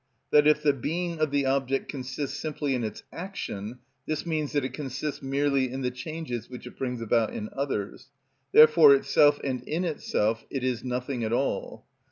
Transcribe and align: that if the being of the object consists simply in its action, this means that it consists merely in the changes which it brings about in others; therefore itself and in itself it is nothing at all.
that 0.31 0.47
if 0.47 0.63
the 0.63 0.73
being 0.73 1.19
of 1.19 1.29
the 1.29 1.45
object 1.45 1.87
consists 1.87 2.35
simply 2.39 2.73
in 2.73 2.83
its 2.83 3.03
action, 3.13 3.77
this 4.07 4.25
means 4.25 4.51
that 4.51 4.65
it 4.65 4.73
consists 4.73 5.21
merely 5.21 5.71
in 5.71 5.81
the 5.83 5.91
changes 5.91 6.49
which 6.49 6.65
it 6.65 6.75
brings 6.75 7.03
about 7.03 7.31
in 7.31 7.49
others; 7.55 8.09
therefore 8.51 8.95
itself 8.95 9.39
and 9.43 9.61
in 9.67 9.85
itself 9.85 10.43
it 10.49 10.63
is 10.63 10.83
nothing 10.83 11.23
at 11.23 11.31
all. 11.31 11.85